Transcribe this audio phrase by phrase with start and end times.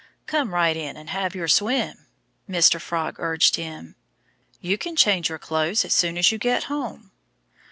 [0.25, 2.07] "Come right in and have your swim!"
[2.49, 2.81] Mr.
[2.81, 3.95] Frog urged him.
[4.59, 7.11] "You can change your clothes as soon as you get home."